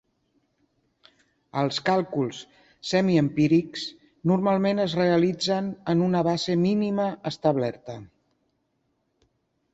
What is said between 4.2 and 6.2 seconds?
normalment es realitzen en